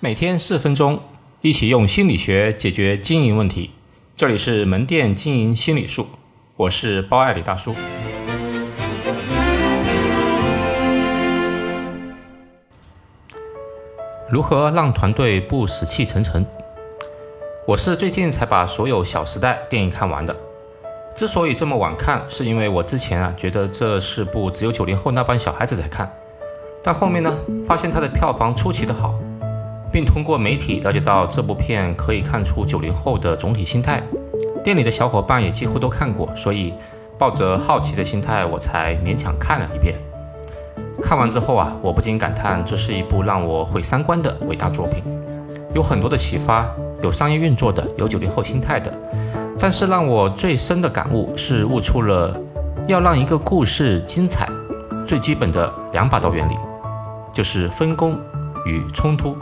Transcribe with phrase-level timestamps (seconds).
[0.00, 1.00] 每天四分钟，
[1.40, 3.72] 一起用心理学解决经营问题。
[4.16, 6.06] 这里是门店经营心理术，
[6.54, 7.74] 我是包爱李大叔。
[14.30, 16.46] 如何让团队不死气沉沉？
[17.66, 20.36] 我是最近才把所有《小时代》电影看完的。
[21.16, 26.08] 之所以这么晚看，是因为我之前啊觉得这是部只有九零后那帮小孩子才看，
[26.84, 29.12] 但后面呢发现它的票房出奇的好。
[29.90, 34.02] 并通过媒体了解到这部片可以看出九零后的总体心态，
[34.62, 36.74] 店里的小伙伴也几乎都看过，所以
[37.16, 39.94] 抱着好奇的心态，我才勉强看了一遍。
[41.02, 45.02] 看完之后啊，我不禁感叹，这是一部让我毁三观的伟大作品，
[45.74, 46.66] 有很多的启发，
[47.02, 48.92] 有商业运作的，有九零后心态的。
[49.58, 52.36] 但是让我最深的感悟是，悟出了
[52.86, 54.48] 要让一个故事精彩，
[55.06, 56.54] 最基本的两把刀原理，
[57.32, 58.18] 就是分工
[58.66, 59.36] 与冲突。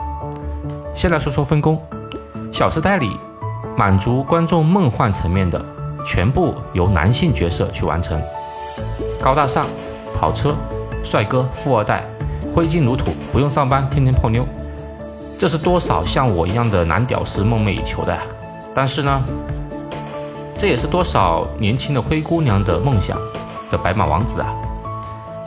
[0.96, 1.78] 先来说说分工，
[2.50, 3.20] 《小时代》里
[3.76, 5.62] 满足观众梦幻层面的，
[6.06, 8.18] 全部由男性角色去完成。
[9.20, 9.66] 高大上，
[10.18, 10.54] 跑车，
[11.04, 12.02] 帅哥，富二代，
[12.50, 14.46] 挥金如土，不用上班，天天泡妞，
[15.36, 18.22] 这是多少像我一样的男屌丝梦寐以求的呀！
[18.74, 19.22] 但是呢，
[20.54, 23.18] 这也是多少年轻的灰姑娘的梦想
[23.68, 24.48] 的白马王子啊！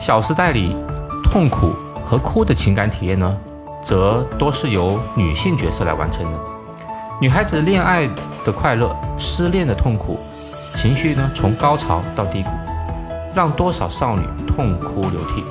[0.00, 0.76] 小时代》里
[1.24, 1.72] 痛苦
[2.04, 3.36] 和哭的情感体验呢？
[3.82, 6.38] 则多是由女性角色来完成的。
[7.20, 8.08] 女孩子恋爱
[8.44, 10.18] 的快乐，失恋的痛苦，
[10.74, 12.48] 情绪呢从高潮到低谷，
[13.34, 15.44] 让多少少女痛哭流涕。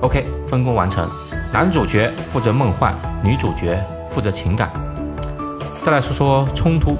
[0.00, 1.08] OK，分工完成，
[1.52, 4.70] 男主角负责梦幻，女主角负责情感。
[5.82, 6.96] 再来说说冲突。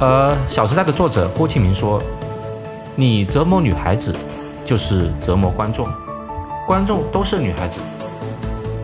[0.00, 2.02] 呃，《小时代》的作者郭敬明说
[2.96, 4.14] ：“你折磨女孩子，
[4.64, 5.86] 就是折磨观众，
[6.66, 7.80] 观众都是女孩子。”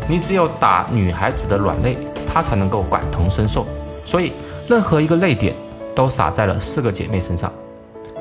[0.09, 3.67] 你只有打女孩子的软肋，她才能够感同身受。
[4.05, 4.33] 所以，
[4.69, 5.53] 任何一个泪点
[5.97, 7.53] 都洒在了四个姐妹身上，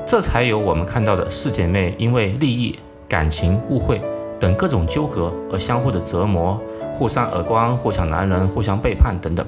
[0.06, 4.02] 这才有我们看到的四姐妹因为利益、感情、误会
[4.40, 6.60] 等各种纠葛而相互的折磨，
[6.92, 9.46] 互扇耳光，互抢男人，互相背叛等等。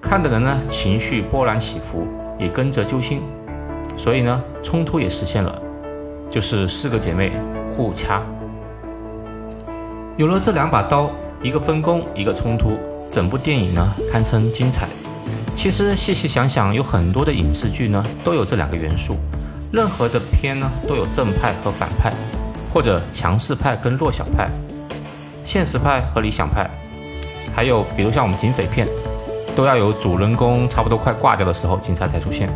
[0.00, 2.06] 看的人呢，情绪波澜起伏，
[2.38, 3.22] 也跟着揪心。
[3.96, 5.60] 所以呢，冲突也实现了，
[6.30, 7.32] 就是四个姐妹
[7.72, 8.22] 互掐。
[10.16, 11.10] 有了这两把刀。
[11.42, 12.78] 一个分工，一个冲突，
[13.10, 14.88] 整部电影呢堪称精彩。
[15.54, 19.16] 其实细细想想，有很多的影视剧呢都有这两个元素。
[19.72, 22.12] 任何的片呢都有正派和反派，
[22.72, 24.50] 或者强势派跟弱小派，
[25.44, 26.68] 现实派和理想派。
[27.54, 28.88] 还有比如像我们警匪片，
[29.54, 32.50] 都要有主人公差不多快挂掉的时候，警察才出现。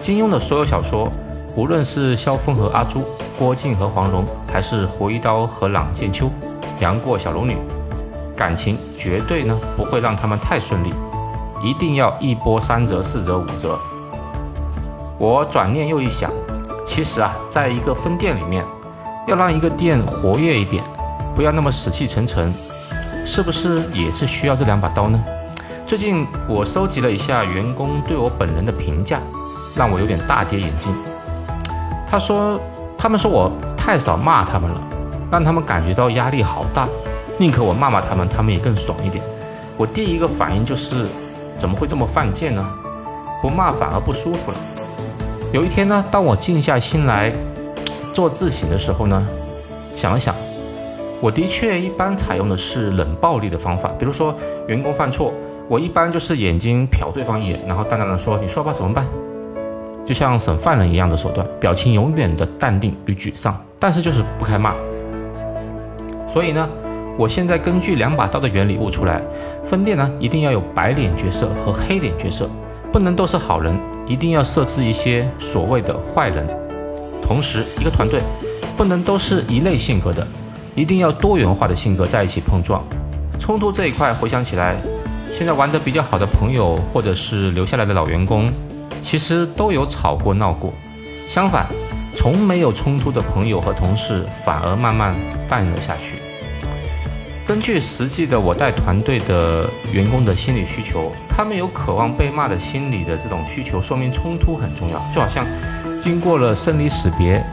[0.00, 1.10] 金庸的所有小说，
[1.56, 3.02] 无论是萧峰和阿朱，
[3.38, 6.30] 郭靖和黄蓉，还是胡一刀和朗剑秋，
[6.80, 7.56] 杨过小龙女。
[8.36, 10.92] 感情绝对呢不会让他们太顺利，
[11.62, 13.78] 一定要一波三折、四折、五折。
[15.18, 16.30] 我转念又一想，
[16.84, 18.64] 其实啊，在一个分店里面，
[19.28, 20.82] 要让一个店活跃一点，
[21.34, 22.52] 不要那么死气沉沉，
[23.24, 25.22] 是不是也是需要这两把刀呢？
[25.86, 29.20] 最近我收集了一下员工对我本人的评价，
[29.76, 30.92] 让我有点大跌眼镜。
[32.06, 32.58] 他说，
[32.98, 34.80] 他们说我太少骂他们了，
[35.30, 36.88] 让他们感觉到压力好大。
[37.38, 39.22] 宁可我骂骂他们，他们也更爽一点。
[39.76, 41.06] 我第一个反应就是，
[41.58, 42.64] 怎么会这么犯贱呢？
[43.40, 44.58] 不骂反而不舒服了。
[45.50, 47.32] 有一天呢，当我静下心来
[48.12, 49.26] 做自省的时候呢，
[49.96, 50.34] 想了想，
[51.20, 53.90] 我的确一般采用的是冷暴力的方法。
[53.98, 54.34] 比如说
[54.68, 55.32] 员工犯错，
[55.68, 59.06] 我一般就是眼睛瞟对方一眼，然后淡淡的说：“你说吧，怎么办？”
[60.06, 64.74] 就像审犯人一样的手段，表情永远的淡定与沮丧，但是就是不开骂。
[66.28, 66.68] 所以呢。
[67.18, 69.20] 我现在根据两把刀的原理悟出来，
[69.62, 72.48] 分店呢一定要有白脸角色和黑脸角色，
[72.90, 76.46] 不能都是好人，一定要设置一些所谓的坏人。
[77.22, 78.22] 同时，一个团队
[78.76, 80.26] 不能都是一类性格的，
[80.74, 82.82] 一定要多元化的性格在一起碰撞。
[83.38, 84.76] 冲突这一块，回想起来，
[85.30, 88.50] 现在玩得比较好的朋友或者是留下来的老员工，
[89.02, 90.72] 其实都有吵过闹过。
[91.28, 91.66] 相反，
[92.16, 95.14] 从没有冲突的朋友和同事，反而慢慢
[95.46, 96.16] 淡了下去。
[97.44, 105.02] 根据实际的我带团队的员工的心理需求，他们有渴望被骂的心理的这种需求，说明冲突很重要。
[105.12, 105.44] 就好像
[106.00, 107.44] 经过了生离死别、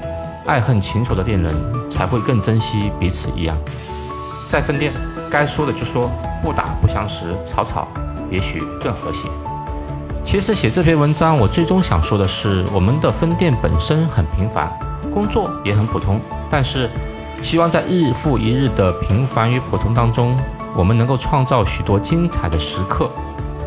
[0.45, 1.51] 爱恨情仇的恋人
[1.89, 3.57] 才会更珍惜彼此一样。
[4.47, 4.94] 在分店，
[5.30, 6.09] 该说的就说，
[6.44, 7.88] 不打不相识，吵吵
[8.30, 9.27] 也许更和谐。
[10.24, 14.71] 其实写这篇文章，我最终想说的是，我们的分店本身很平凡，
[15.12, 16.89] 工作也很普通，但是。
[17.41, 20.38] 希望在日复一日的平凡与普通当中，
[20.75, 23.09] 我们能够创造许多精彩的时刻，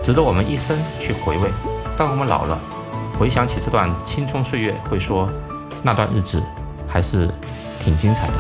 [0.01, 1.51] 值得我们一生去回味。
[1.97, 2.61] 当我们老了，
[3.19, 5.29] 回想起这段青葱岁月，会说
[5.83, 6.41] 那段日子
[6.87, 7.29] 还是
[7.81, 8.35] 挺精彩的。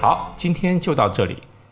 [0.00, 1.42] 好，今天就到这里。